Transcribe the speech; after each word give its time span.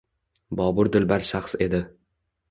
Bobur 0.59 0.89
dilbar 0.95 1.25
shaxs 1.27 1.55
edi. 1.67 1.83